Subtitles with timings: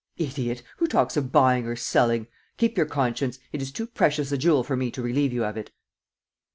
[0.17, 0.63] "Idiot!
[0.77, 2.25] Who talks of buying or selling?
[2.57, 3.37] Keep your conscience.
[3.53, 5.69] It is too precious a jewel for me to relieve you of it."